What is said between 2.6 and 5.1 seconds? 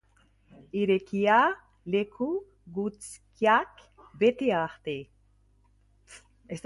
guztiak bete arte.